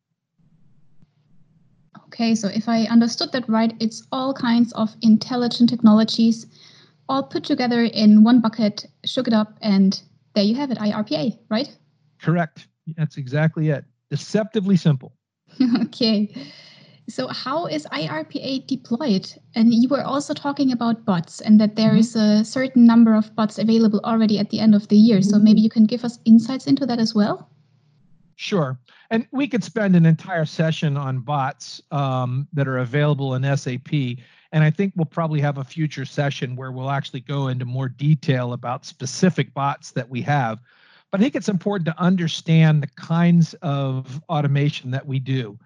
Okay 2.09 2.35
so 2.35 2.49
if 2.49 2.69
i 2.69 2.83
understood 2.85 3.33
that 3.33 3.49
right 3.49 3.73
it's 3.81 4.07
all 4.13 4.35
kinds 4.35 4.73
of 4.75 4.95
intelligent 5.01 5.71
technologies 5.71 6.47
all 7.09 7.23
put 7.23 7.43
together 7.43 7.85
in 7.85 8.23
one 8.23 8.41
bucket 8.41 8.85
shook 9.07 9.27
it 9.27 9.33
up 9.33 9.57
and 9.63 10.03
there 10.35 10.45
you 10.45 10.55
have 10.55 10.71
it 10.71 10.77
irpa 10.79 11.39
right? 11.49 11.75
Correct. 12.21 12.69
That's 12.99 13.17
exactly 13.17 13.71
it 13.71 13.85
deceptively 14.11 14.77
simple. 14.77 15.13
okay. 15.83 16.35
So, 17.09 17.27
how 17.29 17.67
is 17.67 17.87
IRPA 17.87 18.67
deployed? 18.67 19.33
And 19.55 19.75
you 19.75 19.89
were 19.89 20.03
also 20.03 20.33
talking 20.33 20.71
about 20.71 21.05
bots 21.05 21.41
and 21.41 21.61
that 21.61 21.75
there 21.75 21.91
mm-hmm. 21.91 21.99
is 21.99 22.17
a 22.17 22.45
certain 22.45 22.87
number 22.87 23.15
of 23.15 23.35
bots 23.35 23.59
available 23.59 24.01
already 24.05 24.39
at 24.39 24.51
the 24.51 24.61
end 24.61 24.75
of 24.75 24.87
the 24.89 24.97
year. 24.97 25.19
Mm-hmm. 25.19 25.31
So, 25.31 25.39
maybe 25.39 25.61
you 25.61 25.71
can 25.71 25.87
give 25.87 26.05
us 26.05 26.19
insights 26.25 26.67
into 26.67 26.87
that 26.87 27.01
as 27.01 27.15
well? 27.15 27.49
Sure. 28.37 28.79
And 29.11 29.27
we 29.33 29.47
could 29.49 29.63
spend 29.63 29.97
an 29.97 30.07
entire 30.07 30.47
session 30.47 30.97
on 30.97 31.19
bots 31.19 31.83
um, 31.91 32.49
that 32.55 32.67
are 32.67 32.79
available 32.79 33.35
in 33.35 33.43
SAP. 33.57 33.93
And 34.53 34.65
I 34.65 34.71
think 34.71 34.95
we'll 34.97 35.05
probably 35.05 35.41
have 35.41 35.59
a 35.59 35.65
future 35.65 36.07
session 36.07 36.57
where 36.57 36.73
we'll 36.73 36.91
actually 36.91 37.21
go 37.21 37.49
into 37.49 37.67
more 37.67 37.89
detail 37.89 38.55
about 38.55 38.87
specific 38.87 39.53
bots 39.53 39.91
that 39.93 40.09
we 40.09 40.23
have. 40.23 40.59
But 41.11 41.21
I 41.21 41.23
think 41.25 41.35
it's 41.35 41.49
important 41.49 41.87
to 41.87 42.01
understand 42.01 42.83
the 42.83 42.89
kinds 42.89 43.55
of 43.63 44.23
automation 44.29 44.91
that 44.93 45.07
we 45.07 45.19
do. 45.19 45.59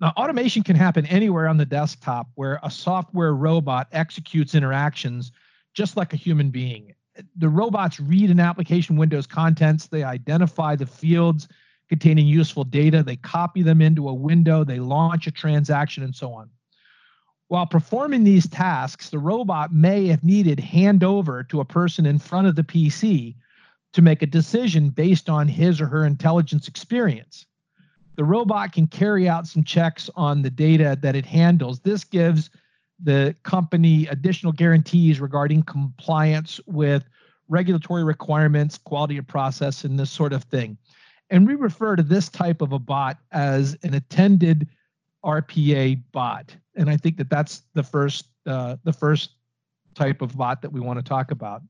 Now, 0.00 0.12
automation 0.16 0.62
can 0.62 0.76
happen 0.76 1.06
anywhere 1.06 1.48
on 1.48 1.56
the 1.56 1.66
desktop 1.66 2.28
where 2.34 2.60
a 2.62 2.70
software 2.70 3.34
robot 3.34 3.88
executes 3.92 4.54
interactions 4.54 5.32
just 5.74 5.96
like 5.96 6.12
a 6.12 6.16
human 6.16 6.50
being. 6.50 6.94
the 7.36 7.48
robots 7.48 7.98
read 8.00 8.30
an 8.30 8.40
application 8.40 8.96
window's 8.96 9.26
contents, 9.26 9.86
they 9.86 10.02
identify 10.02 10.76
the 10.76 10.86
fields 10.86 11.48
containing 11.88 12.26
useful 12.26 12.64
data, 12.64 13.02
they 13.02 13.16
copy 13.16 13.62
them 13.62 13.80
into 13.80 14.08
a 14.08 14.14
window, 14.14 14.64
they 14.64 14.78
launch 14.78 15.26
a 15.26 15.30
transaction, 15.30 16.02
and 16.02 16.14
so 16.14 16.32
on. 16.32 16.50
While 17.48 17.66
performing 17.66 18.24
these 18.24 18.48
tasks, 18.48 19.08
the 19.08 19.18
robot 19.18 19.72
may, 19.72 20.08
if 20.08 20.22
needed, 20.24 20.58
hand 20.58 21.04
over 21.04 21.44
to 21.44 21.60
a 21.60 21.64
person 21.64 22.04
in 22.04 22.18
front 22.18 22.48
of 22.48 22.56
the 22.56 22.64
PC 22.64 23.36
to 23.92 24.02
make 24.02 24.22
a 24.22 24.26
decision 24.26 24.90
based 24.90 25.28
on 25.28 25.48
his 25.48 25.80
or 25.80 25.86
her 25.86 26.04
intelligence 26.04 26.68
experience. 26.68 27.46
The 28.16 28.24
robot 28.24 28.72
can 28.72 28.86
carry 28.86 29.28
out 29.28 29.46
some 29.46 29.62
checks 29.62 30.10
on 30.16 30.42
the 30.42 30.50
data 30.50 30.98
that 31.02 31.16
it 31.16 31.26
handles. 31.26 31.80
This 31.80 32.04
gives 32.04 32.50
the 33.02 33.36
company 33.42 34.06
additional 34.06 34.52
guarantees 34.52 35.20
regarding 35.20 35.62
compliance 35.62 36.60
with 36.66 37.04
regulatory 37.48 38.04
requirements, 38.04 38.78
quality 38.78 39.18
of 39.18 39.26
process, 39.26 39.84
and 39.84 39.98
this 39.98 40.10
sort 40.10 40.32
of 40.32 40.44
thing. 40.44 40.78
And 41.30 41.46
we 41.46 41.54
refer 41.54 41.96
to 41.96 42.02
this 42.02 42.28
type 42.28 42.62
of 42.62 42.72
a 42.72 42.78
bot 42.78 43.18
as 43.32 43.76
an 43.82 43.94
attended 43.94 44.68
RPA 45.24 46.02
bot. 46.12 46.54
And 46.74 46.88
I 46.88 46.96
think 46.96 47.16
that 47.18 47.28
that's 47.28 47.62
the 47.74 47.82
first 47.82 48.26
uh, 48.46 48.76
the 48.84 48.92
first 48.92 49.30
type 49.94 50.22
of 50.22 50.36
bot 50.36 50.62
that 50.62 50.72
we 50.72 50.80
want 50.80 50.98
to 50.98 51.02
talk 51.02 51.32
about. 51.32 51.62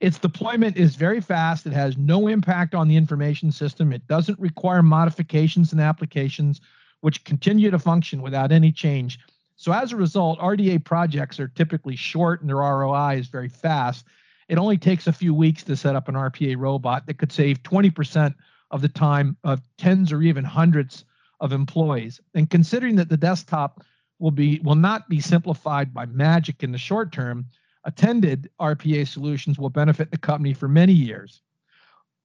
Its 0.00 0.18
deployment 0.18 0.78
is 0.78 0.96
very 0.96 1.20
fast. 1.20 1.66
It 1.66 1.74
has 1.74 1.98
no 1.98 2.26
impact 2.26 2.74
on 2.74 2.88
the 2.88 2.96
information 2.96 3.52
system. 3.52 3.92
It 3.92 4.06
doesn't 4.06 4.38
require 4.40 4.82
modifications 4.82 5.72
and 5.72 5.80
applications, 5.80 6.60
which 7.00 7.24
continue 7.24 7.70
to 7.70 7.78
function 7.78 8.22
without 8.22 8.50
any 8.50 8.72
change. 8.72 9.20
So 9.56 9.72
as 9.72 9.92
a 9.92 9.96
result, 9.96 10.38
RPA 10.38 10.82
projects 10.84 11.38
are 11.38 11.48
typically 11.48 11.96
short 11.96 12.40
and 12.40 12.48
their 12.48 12.56
ROI 12.56 13.18
is 13.18 13.28
very 13.28 13.50
fast. 13.50 14.06
It 14.48 14.56
only 14.56 14.78
takes 14.78 15.06
a 15.06 15.12
few 15.12 15.34
weeks 15.34 15.62
to 15.64 15.76
set 15.76 15.94
up 15.94 16.08
an 16.08 16.14
RPA 16.14 16.56
robot 16.56 17.06
that 17.06 17.18
could 17.18 17.30
save 17.30 17.62
20% 17.62 18.34
of 18.70 18.80
the 18.80 18.88
time 18.88 19.36
of 19.44 19.60
tens 19.76 20.12
or 20.12 20.22
even 20.22 20.44
hundreds 20.44 21.04
of 21.40 21.52
employees. 21.52 22.20
And 22.34 22.48
considering 22.48 22.96
that 22.96 23.10
the 23.10 23.16
desktop 23.18 23.84
will 24.18 24.30
be 24.30 24.60
will 24.60 24.74
not 24.74 25.08
be 25.08 25.20
simplified 25.20 25.92
by 25.92 26.06
magic 26.06 26.62
in 26.62 26.72
the 26.72 26.78
short 26.78 27.12
term, 27.12 27.46
attended 27.84 28.50
RPA 28.60 29.06
solutions 29.06 29.58
will 29.58 29.70
benefit 29.70 30.10
the 30.10 30.18
company 30.18 30.54
for 30.54 30.68
many 30.68 30.92
years. 30.92 31.42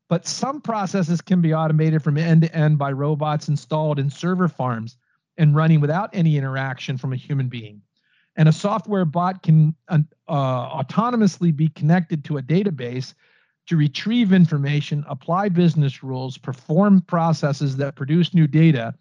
But 0.08 0.28
some 0.28 0.62
processes 0.62 1.22
can 1.22 1.42
be 1.42 1.54
automated 1.54 2.04
from 2.04 2.18
end 2.18 2.44
to 2.44 2.56
end 2.56 2.78
by 2.78 2.92
robots 2.92 3.48
installed 3.48 3.98
in 3.98 4.10
server 4.10 4.48
farms 4.48 4.98
and 5.38 5.56
running 5.56 5.82
without 5.82 6.10
any 6.14 6.38
interaction 6.38 6.98
from 6.98 7.14
a 7.14 7.18
human 7.18 7.50
being. 7.50 7.82
And 8.38 8.50
a 8.50 8.54
software 8.54 9.06
bot 9.06 9.42
can 9.44 9.76
uh, 9.88 10.00
autonomously 10.28 11.56
be 11.56 11.70
connected 11.70 12.24
to 12.26 12.38
a 12.38 12.42
database 12.42 13.14
to 13.68 13.78
retrieve 13.78 14.32
information, 14.32 15.04
apply 15.08 15.50
business 15.50 16.04
rules, 16.04 16.38
perform 16.38 17.02
processes 17.02 17.78
that 17.78 17.96
produce 17.96 18.34
new 18.34 18.46
data, 18.46 18.94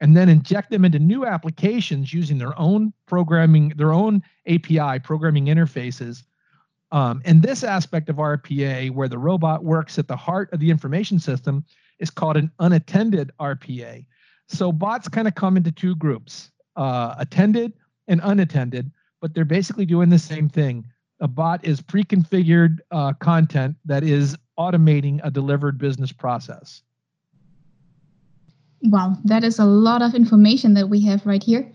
and 0.00 0.16
then 0.16 0.28
inject 0.28 0.70
them 0.70 0.84
into 0.84 0.98
new 0.98 1.26
applications 1.26 2.12
using 2.12 2.38
their 2.38 2.58
own 2.58 2.92
programming, 3.06 3.70
their 3.70 3.92
own 3.92 4.22
API 4.46 5.00
programming 5.00 5.46
interfaces. 5.46 6.22
Um, 6.92 7.20
and 7.24 7.42
this 7.42 7.64
aspect 7.64 8.08
of 8.08 8.16
RPA, 8.16 8.90
where 8.92 9.08
the 9.08 9.18
robot 9.18 9.64
works 9.64 9.98
at 9.98 10.08
the 10.08 10.16
heart 10.16 10.52
of 10.52 10.60
the 10.60 10.70
information 10.70 11.18
system, 11.18 11.64
is 11.98 12.10
called 12.10 12.36
an 12.36 12.50
unattended 12.60 13.32
RPA. 13.40 14.06
So 14.46 14.72
bots 14.72 15.08
kind 15.08 15.28
of 15.28 15.34
come 15.34 15.56
into 15.56 15.72
two 15.72 15.94
groups 15.96 16.50
uh, 16.76 17.14
attended 17.18 17.74
and 18.06 18.20
unattended, 18.24 18.90
but 19.20 19.34
they're 19.34 19.44
basically 19.44 19.84
doing 19.84 20.08
the 20.08 20.18
same 20.18 20.48
thing. 20.48 20.86
A 21.20 21.28
bot 21.28 21.64
is 21.64 21.82
pre 21.82 22.04
configured 22.04 22.78
uh, 22.90 23.12
content 23.14 23.76
that 23.84 24.04
is 24.04 24.36
automating 24.58 25.20
a 25.24 25.30
delivered 25.30 25.76
business 25.76 26.12
process. 26.12 26.82
Wow, 28.82 29.16
that 29.24 29.44
is 29.44 29.58
a 29.58 29.64
lot 29.64 30.02
of 30.02 30.14
information 30.14 30.74
that 30.74 30.88
we 30.88 31.00
have 31.06 31.26
right 31.26 31.42
here. 31.42 31.70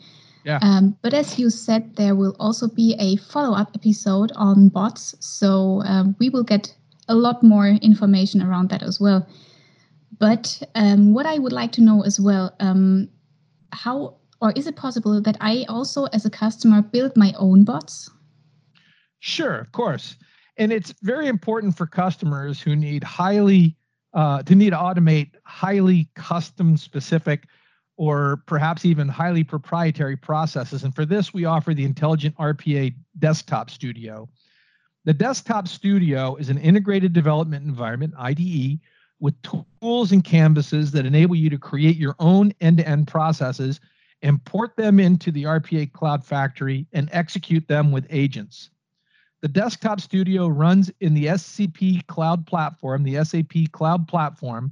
Yeah. 0.46 0.60
Um, 0.62 0.98
but 1.02 1.14
as 1.14 1.40
you 1.40 1.50
said, 1.50 1.96
there 1.96 2.16
will 2.16 2.36
also 2.40 2.68
be 2.68 2.96
a 3.00 3.16
follow 3.18 3.56
up 3.56 3.72
episode 3.76 4.32
on 4.36 4.70
bots. 4.70 5.16
So 5.20 5.82
um, 5.86 6.16
we 6.20 6.30
will 6.30 6.44
get 6.44 6.74
a 7.08 7.16
lot 7.16 7.44
more 7.44 7.68
information 7.68 8.42
around 8.42 8.70
that 8.70 8.84
as 8.84 9.00
well. 9.00 9.28
But 10.20 10.62
um, 10.76 11.14
what 11.14 11.26
I 11.26 11.40
would 11.40 11.54
like 11.54 11.72
to 11.74 11.82
know 11.82 12.04
as 12.04 12.20
well 12.20 12.56
um, 12.60 13.10
how 13.72 14.18
or 14.44 14.52
is 14.58 14.68
it 14.68 14.76
possible 14.76 15.22
that 15.22 15.38
I 15.40 15.66
also, 15.70 16.04
as 16.08 16.26
a 16.26 16.30
customer, 16.30 16.82
build 16.82 17.16
my 17.16 17.34
own 17.38 17.64
bots? 17.64 18.10
Sure, 19.20 19.56
of 19.56 19.72
course. 19.72 20.18
And 20.58 20.74
it's 20.74 20.94
very 21.02 21.28
important 21.28 21.78
for 21.78 21.88
customers 21.88 22.60
who 22.60 22.76
need 22.76 23.06
highly 23.06 23.78
uh, 24.13 24.43
to 24.43 24.55
need 24.55 24.72
to 24.72 24.75
automate 24.75 25.32
highly 25.43 26.08
custom 26.15 26.77
specific 26.77 27.48
or 27.98 28.41
perhaps 28.48 28.86
even 28.86 29.08
highly 29.08 29.43
proprietary 29.43 30.17
processes. 30.17 30.84
And 30.84 30.96
for 30.96 31.05
this, 31.05 31.34
we 31.34 31.46
offer 31.46 31.74
the 31.74 31.86
Intelligent 31.86 32.36
RPA 32.38 32.93
Desktop 33.20 33.70
Studio. 33.70 34.27
The 35.05 35.13
Desktop 35.13 35.67
Studio 35.67 36.36
is 36.36 36.50
an 36.50 36.58
integrated 36.58 37.13
development 37.13 37.65
environment, 37.65 38.13
IDE, 38.17 38.79
with 39.20 39.36
tools 39.41 40.12
and 40.12 40.24
canvases 40.24 40.91
that 40.91 41.05
enable 41.05 41.36
you 41.36 41.50
to 41.50 41.58
create 41.58 41.98
your 41.98 42.15
own 42.20 42.53
end 42.62 42.77
to 42.77 42.88
end 42.88 43.08
processes, 43.08 43.79
import 44.22 44.75
them 44.75 45.00
into 45.00 45.32
the 45.32 45.43
RPA 45.43 45.91
Cloud 45.91 46.25
Factory, 46.25 46.88
and 46.93 47.10
execute 47.12 47.67
them 47.67 47.91
with 47.91 48.08
agents. 48.10 48.70
The 49.44 49.50
Desktop 49.50 50.00
Studio 50.00 50.48
runs 50.48 50.90
in 51.02 51.14
the 51.14 51.26
SCP 51.26 52.08
Cloud 52.08 52.48
Platform, 52.48 53.04
the 53.04 53.22
SAP 53.26 53.74
Cloud 53.74 54.08
Platform, 54.08 54.72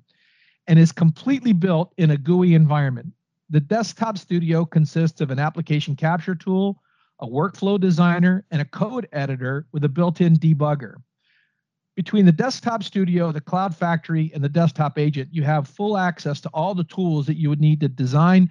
and 0.65 0.79
is 0.79 0.93
completely 0.93 1.51
built 1.51 1.93
in 1.97 2.11
a 2.11 2.17
GUI 2.17 2.53
environment. 2.53 3.11
The 3.49 3.59
Desktop 3.59 4.17
Studio 4.17 4.63
consists 4.63 5.19
of 5.19 5.29
an 5.29 5.39
application 5.39 5.97
capture 5.97 6.35
tool, 6.35 6.81
a 7.19 7.27
workflow 7.27 7.77
designer, 7.77 8.45
and 8.49 8.61
a 8.61 8.65
code 8.65 9.09
editor 9.11 9.67
with 9.73 9.83
a 9.83 9.89
built 9.89 10.21
in 10.21 10.37
debugger. 10.37 10.95
Between 11.97 12.25
the 12.25 12.31
Desktop 12.31 12.81
Studio, 12.81 13.33
the 13.33 13.41
Cloud 13.41 13.75
Factory, 13.75 14.31
and 14.33 14.41
the 14.41 14.47
Desktop 14.47 14.97
Agent, 14.97 15.33
you 15.33 15.43
have 15.43 15.67
full 15.67 15.97
access 15.97 16.39
to 16.39 16.49
all 16.53 16.73
the 16.73 16.85
tools 16.85 17.25
that 17.25 17.35
you 17.35 17.49
would 17.49 17.59
need 17.59 17.81
to 17.81 17.89
design, 17.89 18.49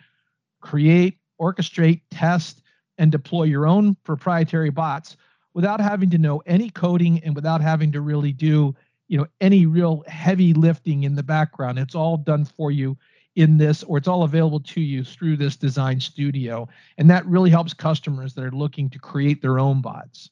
create, 0.60 1.16
orchestrate, 1.40 2.02
test, 2.10 2.60
and 2.98 3.10
deploy 3.10 3.44
your 3.44 3.66
own 3.66 3.96
proprietary 4.04 4.68
bots 4.68 5.16
without 5.54 5.80
having 5.80 6.10
to 6.10 6.18
know 6.18 6.42
any 6.46 6.70
coding 6.70 7.20
and 7.24 7.34
without 7.34 7.60
having 7.60 7.92
to 7.92 8.00
really 8.00 8.32
do 8.32 8.74
you 9.08 9.18
know 9.18 9.26
any 9.40 9.66
real 9.66 10.04
heavy 10.06 10.54
lifting 10.54 11.02
in 11.02 11.16
the 11.16 11.22
background. 11.22 11.78
It's 11.78 11.96
all 11.96 12.16
done 12.16 12.44
for 12.44 12.70
you 12.70 12.96
in 13.36 13.58
this 13.58 13.82
or 13.82 13.98
it's 13.98 14.08
all 14.08 14.22
available 14.22 14.60
to 14.60 14.80
you 14.80 15.04
through 15.04 15.36
this 15.36 15.56
design 15.56 16.00
studio. 16.00 16.68
And 16.96 17.10
that 17.10 17.26
really 17.26 17.50
helps 17.50 17.74
customers 17.74 18.34
that 18.34 18.44
are 18.44 18.50
looking 18.52 18.88
to 18.90 18.98
create 18.98 19.42
their 19.42 19.58
own 19.58 19.82
bots. 19.82 20.30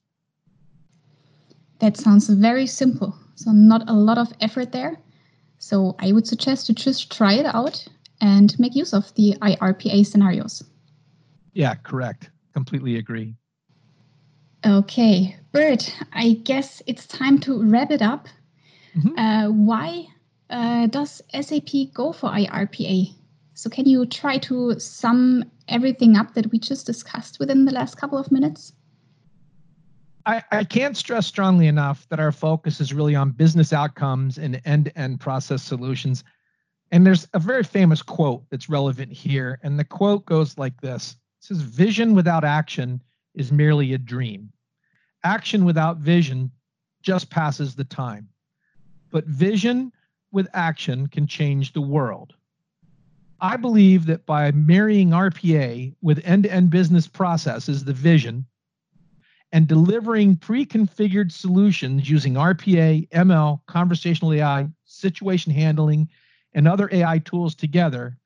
That 1.80 1.96
sounds 1.96 2.28
very 2.28 2.66
simple. 2.66 3.16
So 3.34 3.50
not 3.50 3.88
a 3.88 3.92
lot 3.92 4.18
of 4.18 4.32
effort 4.40 4.72
there. 4.72 4.98
So 5.58 5.96
i 5.98 6.12
would 6.12 6.26
suggest 6.26 6.66
to 6.66 6.72
just 6.72 7.10
try 7.10 7.34
it 7.34 7.46
out 7.46 7.86
and 8.20 8.58
make 8.60 8.76
use 8.76 8.92
of 8.94 9.12
the 9.14 9.36
irpa 9.42 10.06
scenarios. 10.06 10.62
Yeah 11.52 11.74
correct. 11.74 12.30
Completely 12.54 12.96
agree 12.96 13.34
Okay, 14.66 15.36
Bert, 15.52 15.94
I 16.12 16.32
guess 16.42 16.82
it's 16.86 17.06
time 17.06 17.38
to 17.40 17.62
wrap 17.62 17.90
it 17.90 18.02
up. 18.02 18.28
Mm-hmm. 18.96 19.18
Uh, 19.18 19.50
why 19.50 20.06
uh, 20.50 20.86
does 20.86 21.22
SAP 21.32 21.92
go 21.94 22.12
for 22.12 22.30
IRPA? 22.30 23.14
So, 23.54 23.70
can 23.70 23.86
you 23.86 24.06
try 24.06 24.38
to 24.38 24.78
sum 24.78 25.44
everything 25.68 26.16
up 26.16 26.34
that 26.34 26.50
we 26.50 26.58
just 26.58 26.86
discussed 26.86 27.38
within 27.38 27.64
the 27.64 27.72
last 27.72 27.96
couple 27.96 28.18
of 28.18 28.32
minutes? 28.32 28.72
I, 30.26 30.42
I 30.52 30.64
can't 30.64 30.96
stress 30.96 31.26
strongly 31.26 31.68
enough 31.68 32.06
that 32.10 32.20
our 32.20 32.32
focus 32.32 32.80
is 32.80 32.92
really 32.92 33.14
on 33.14 33.30
business 33.30 33.72
outcomes 33.72 34.38
and 34.38 34.60
end 34.64 34.86
to 34.86 34.98
end 34.98 35.20
process 35.20 35.62
solutions. 35.62 36.22
And 36.90 37.06
there's 37.06 37.26
a 37.32 37.38
very 37.38 37.62
famous 37.62 38.02
quote 38.02 38.44
that's 38.50 38.68
relevant 38.68 39.12
here. 39.12 39.58
And 39.62 39.78
the 39.78 39.84
quote 39.84 40.26
goes 40.26 40.58
like 40.58 40.80
this 40.80 41.12
It 41.12 41.44
says, 41.44 41.60
Vision 41.62 42.14
without 42.14 42.44
action 42.44 43.00
is 43.34 43.52
merely 43.52 43.92
a 43.94 43.98
dream. 43.98 44.52
Action 45.24 45.64
without 45.64 45.98
vision 45.98 46.50
just 47.02 47.30
passes 47.30 47.74
the 47.74 47.84
time. 47.84 48.28
But 49.10 49.26
vision 49.26 49.92
with 50.32 50.48
action 50.52 51.06
can 51.06 51.26
change 51.26 51.72
the 51.72 51.80
world. 51.80 52.34
I 53.40 53.56
believe 53.56 54.06
that 54.06 54.26
by 54.26 54.50
marrying 54.50 55.10
RPA 55.10 55.94
with 56.02 56.20
end 56.24 56.42
to 56.44 56.52
end 56.52 56.70
business 56.70 57.06
processes, 57.06 57.84
the 57.84 57.92
vision, 57.92 58.46
and 59.52 59.66
delivering 59.66 60.36
pre 60.36 60.66
configured 60.66 61.32
solutions 61.32 62.10
using 62.10 62.34
RPA, 62.34 63.08
ML, 63.10 63.60
conversational 63.66 64.32
AI, 64.32 64.68
situation 64.84 65.52
handling, 65.52 66.08
and 66.52 66.66
other 66.66 66.88
AI 66.92 67.18
tools 67.18 67.54
together, 67.54 68.18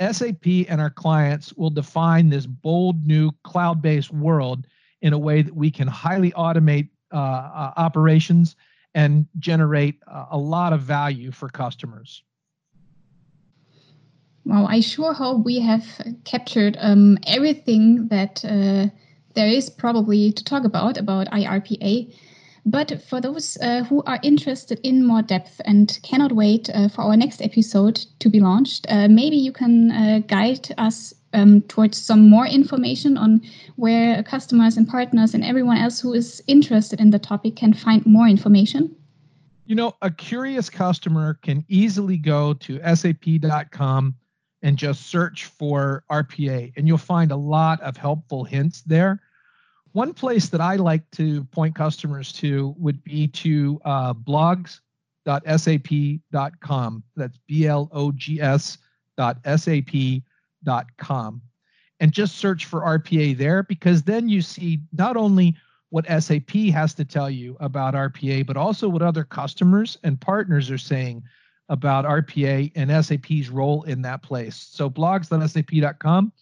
SAP 0.00 0.46
and 0.68 0.80
our 0.80 0.90
clients 0.90 1.52
will 1.54 1.70
define 1.70 2.28
this 2.28 2.46
bold 2.46 3.06
new 3.06 3.30
cloud 3.44 3.82
based 3.82 4.12
world 4.12 4.66
in 5.02 5.12
a 5.12 5.18
way 5.18 5.42
that 5.42 5.54
we 5.54 5.70
can 5.70 5.88
highly 5.88 6.30
automate 6.32 6.88
uh, 7.12 7.16
uh, 7.16 7.72
operations 7.76 8.56
and 8.94 9.26
generate 9.38 9.96
a 10.30 10.38
lot 10.38 10.72
of 10.72 10.80
value 10.80 11.30
for 11.30 11.48
customers. 11.48 12.22
Well, 14.44 14.66
I 14.66 14.80
sure 14.80 15.12
hope 15.12 15.44
we 15.44 15.60
have 15.60 15.84
captured 16.24 16.76
um, 16.80 17.18
everything 17.26 18.08
that 18.08 18.44
uh, 18.44 18.86
there 19.34 19.46
is 19.48 19.68
probably 19.68 20.32
to 20.32 20.42
talk 20.42 20.64
about 20.64 20.96
about 20.96 21.28
IRPA. 21.28 22.14
But 22.70 23.02
for 23.02 23.18
those 23.18 23.56
uh, 23.62 23.84
who 23.84 24.02
are 24.02 24.20
interested 24.22 24.78
in 24.82 25.02
more 25.02 25.22
depth 25.22 25.58
and 25.64 25.98
cannot 26.02 26.32
wait 26.32 26.68
uh, 26.68 26.90
for 26.90 27.00
our 27.00 27.16
next 27.16 27.40
episode 27.40 28.04
to 28.18 28.28
be 28.28 28.40
launched, 28.40 28.84
uh, 28.90 29.08
maybe 29.08 29.36
you 29.36 29.52
can 29.52 29.90
uh, 29.90 30.18
guide 30.26 30.68
us 30.76 31.14
um, 31.32 31.62
towards 31.62 31.96
some 31.96 32.28
more 32.28 32.46
information 32.46 33.16
on 33.16 33.40
where 33.76 34.22
customers 34.22 34.76
and 34.76 34.86
partners 34.86 35.32
and 35.32 35.44
everyone 35.44 35.78
else 35.78 35.98
who 35.98 36.12
is 36.12 36.42
interested 36.46 37.00
in 37.00 37.08
the 37.08 37.18
topic 37.18 37.56
can 37.56 37.72
find 37.72 38.04
more 38.04 38.28
information. 38.28 38.94
You 39.64 39.74
know, 39.74 39.94
a 40.02 40.10
curious 40.10 40.68
customer 40.68 41.38
can 41.40 41.64
easily 41.68 42.18
go 42.18 42.52
to 42.52 42.80
sap.com 42.94 44.14
and 44.60 44.76
just 44.76 45.06
search 45.06 45.46
for 45.46 46.04
RPA, 46.10 46.74
and 46.76 46.86
you'll 46.86 46.98
find 46.98 47.32
a 47.32 47.36
lot 47.36 47.80
of 47.80 47.96
helpful 47.96 48.44
hints 48.44 48.82
there. 48.82 49.22
One 49.92 50.12
place 50.14 50.48
that 50.50 50.60
I 50.60 50.76
like 50.76 51.10
to 51.12 51.44
point 51.44 51.74
customers 51.74 52.32
to 52.34 52.74
would 52.78 53.02
be 53.04 53.28
to 53.28 53.80
uh, 53.84 54.14
blogs.sap.com. 54.14 54.82
That's 57.16 57.38
B 57.46 57.66
L 57.66 57.88
O 57.92 58.12
G 58.12 58.40
S 58.40 58.78
dot 59.16 59.38
sap.com. 59.44 60.22
And 62.00 62.12
just 62.12 62.36
search 62.36 62.66
for 62.66 62.82
RPA 62.82 63.36
there 63.36 63.64
because 63.64 64.04
then 64.04 64.28
you 64.28 64.40
see 64.40 64.80
not 64.92 65.16
only 65.16 65.56
what 65.90 66.06
SAP 66.06 66.50
has 66.72 66.94
to 66.94 67.04
tell 67.04 67.28
you 67.30 67.56
about 67.60 67.94
RPA, 67.94 68.46
but 68.46 68.56
also 68.56 68.88
what 68.88 69.02
other 69.02 69.24
customers 69.24 69.98
and 70.04 70.20
partners 70.20 70.70
are 70.70 70.78
saying 70.78 71.22
about 71.68 72.04
RPA 72.04 72.70
and 72.76 73.04
SAP's 73.04 73.48
role 73.48 73.82
in 73.84 74.02
that 74.02 74.22
place. 74.22 74.56
So 74.70 74.88
blogs.sap.com 74.88 76.32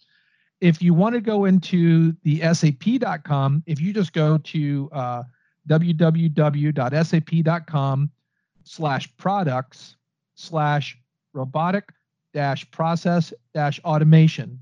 if 0.61 0.81
you 0.81 0.93
want 0.93 1.15
to 1.15 1.21
go 1.21 1.45
into 1.45 2.13
the 2.23 2.41
sap.com, 2.53 3.63
if 3.65 3.79
you 3.79 3.93
just 3.93 4.11
go 4.13 4.37
to 4.39 4.89
uh, 4.91 5.23
www.sap.com 5.69 6.41
slash 8.63 9.17
products 9.17 9.95
slash 10.35 10.97
robotic 11.33 11.89
dash 12.33 12.69
process 12.71 13.33
dash 13.53 13.79
automation, 13.83 14.59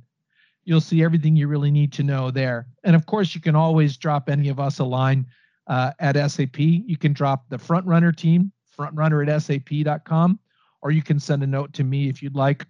you'll 0.66 0.82
see 0.82 1.04
everything 1.04 1.36
you 1.36 1.48
really 1.48 1.72
need 1.72 1.94
to 1.94 2.04
know 2.04 2.32
there. 2.32 2.68
And 2.84 2.96
of 2.96 3.06
course, 3.06 3.36
you 3.36 3.42
can 3.42 3.56
always 3.56 3.98
drop 3.98 4.30
any 4.30 4.50
of 4.50 4.60
us 4.60 4.80
a 4.80 4.84
line 4.84 5.26
uh, 5.68 5.92
at 6.00 6.16
SAP. 6.30 6.60
You 6.60 6.98
can 6.98 7.14
drop 7.14 7.50
the 7.50 7.58
front 7.58 7.86
runner 7.86 8.12
team, 8.12 8.52
frontrunner 8.78 9.28
at 9.28 9.42
sap.com, 9.42 10.40
or 10.82 10.92
you 10.92 11.02
can 11.02 11.20
send 11.20 11.44
a 11.44 11.48
note 11.48 11.74
to 11.74 11.84
me 11.84 12.10
if 12.10 12.22
you'd 12.22 12.36
like. 12.36 12.66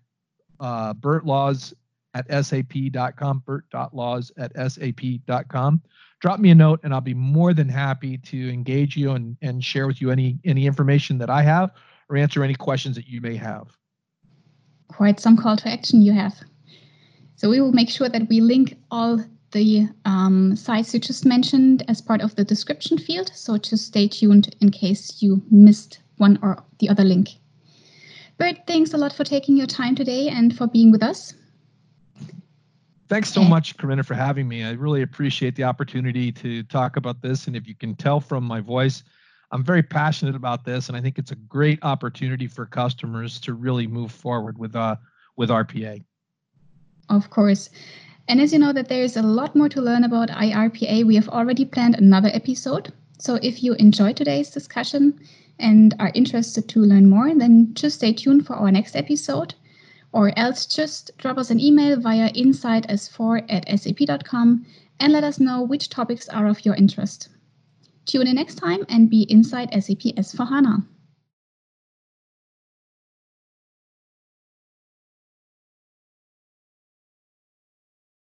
Uh, 0.60 0.94
Bert 0.94 1.26
Laws 1.26 1.74
at 2.16 2.46
sap.com, 2.46 3.44
bert.laws 3.46 4.32
at 4.38 4.72
sap.com. 4.72 5.82
Drop 6.22 6.40
me 6.40 6.50
a 6.50 6.56
note 6.56 6.80
and 6.84 6.94
I'll 6.94 7.02
be 7.02 7.14
more 7.14 7.54
than 7.54 7.70
happy 7.70 8.18
to 8.18 8.50
engage 8.52 8.96
you 8.96 9.12
and, 9.12 9.38
and 9.42 9.64
share 9.64 9.86
with 9.86 10.02
you 10.02 10.12
any, 10.12 10.40
any 10.46 10.66
information 10.66 11.18
that 11.20 11.30
I 11.30 11.42
have 11.44 11.72
or 12.10 12.18
answer 12.18 12.44
any 12.44 12.56
questions 12.56 12.96
that 12.96 13.08
you 13.08 13.22
may 13.22 13.36
have. 13.36 13.68
Quite 14.88 15.20
some 15.20 15.36
call 15.38 15.58
to 15.58 15.70
action 15.70 16.02
you 16.02 16.14
have. 16.14 16.36
So 17.36 17.50
we 17.50 17.60
will 17.60 17.74
make 17.74 17.90
sure 17.90 18.08
that 18.08 18.30
we 18.30 18.40
link 18.40 18.78
all 18.92 19.24
the 19.52 19.88
um, 20.06 20.56
sites 20.56 20.94
you 20.94 21.00
just 21.00 21.26
mentioned 21.26 21.84
as 21.88 22.02
part 22.02 22.22
of 22.22 22.36
the 22.36 22.44
description 22.44 22.98
field. 22.98 23.32
So 23.34 23.58
just 23.58 23.86
stay 23.86 24.08
tuned 24.08 24.56
in 24.62 24.72
case 24.72 25.22
you 25.22 25.44
missed 25.52 26.00
one 26.18 26.40
or 26.42 26.64
the 26.80 26.90
other 26.90 27.04
link. 27.04 27.30
Bert, 28.38 28.58
thanks 28.68 28.94
a 28.94 28.98
lot 28.98 29.14
for 29.14 29.24
taking 29.24 29.58
your 29.58 29.68
time 29.68 29.96
today 29.96 30.28
and 30.30 30.56
for 30.56 30.68
being 30.68 30.92
with 30.92 31.04
us. 31.04 31.34
Thanks 33.08 33.32
so 33.32 33.44
much, 33.44 33.78
Corinna, 33.78 34.04
for 34.04 34.16
having 34.16 34.48
me. 34.48 34.64
I 34.64 34.72
really 34.72 35.04
appreciate 35.04 35.56
the 35.56 35.64
opportunity 35.64 36.32
to 36.32 36.64
talk 36.64 36.98
about 36.98 37.22
this. 37.22 37.46
And 37.46 37.56
if 37.56 37.68
you 37.68 37.76
can 37.76 37.94
tell 37.96 38.20
from 38.20 38.44
my 38.44 38.62
voice, 38.62 39.04
I'm 39.52 39.64
very 39.64 39.84
passionate 39.84 40.36
about 40.36 40.66
this, 40.66 40.88
and 40.90 40.98
I 40.98 41.02
think 41.02 41.20
it's 41.20 41.32
a 41.32 41.36
great 41.36 41.78
opportunity 41.84 42.48
for 42.48 42.66
customers 42.66 43.40
to 43.42 43.54
really 43.54 43.86
move 43.86 44.12
forward 44.12 44.58
with 44.58 44.76
uh, 44.76 44.96
with 45.38 45.50
RPA. 45.50 46.04
Of 47.10 47.30
course. 47.30 47.70
And 48.28 48.42
as 48.42 48.52
you 48.52 48.58
know 48.58 48.74
that 48.74 48.90
there 48.90 49.04
is 49.04 49.16
a 49.16 49.22
lot 49.22 49.56
more 49.56 49.70
to 49.70 49.82
learn 49.82 50.04
about 50.04 50.30
IRPA, 50.30 51.06
we 51.06 51.14
have 51.16 51.30
already 51.30 51.64
planned 51.64 51.96
another 51.96 52.32
episode. 52.34 52.92
So 53.20 53.36
if 53.44 53.64
you 53.64 53.74
enjoyed 53.76 54.18
today's 54.18 54.50
discussion 54.50 55.20
and 55.60 55.94
are 56.00 56.12
interested 56.16 56.68
to 56.70 56.80
learn 56.80 57.08
more, 57.08 57.34
then 57.36 57.74
just 57.76 57.98
stay 57.98 58.14
tuned 58.14 58.48
for 58.48 58.56
our 58.56 58.72
next 58.72 58.96
episode 58.96 59.54
or 60.16 60.32
else 60.40 60.66
just 60.66 61.12
drop 61.18 61.38
us 61.38 61.52
an 61.52 61.60
email 61.60 62.00
via 62.00 62.32
insiders4 62.32 63.46
at 63.50 63.68
sap.com 63.80 64.66
and 65.02 65.12
let 65.12 65.26
us 65.26 65.42
know 65.42 65.62
which 65.62 65.90
topics 65.90 66.30
are 66.30 66.48
of 66.48 66.64
your 66.66 66.74
interest. 66.76 67.28
Tune 68.06 68.26
in 68.26 68.36
next 68.36 68.56
time 68.56 68.86
and 68.88 69.10
be 69.10 69.24
inside 69.30 69.74
SAP 69.74 70.16
S4HANA. 70.16 70.86